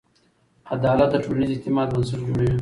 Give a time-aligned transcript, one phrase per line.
[0.73, 2.51] عدالت د ټولنیز اعتماد بنسټ جوړوي.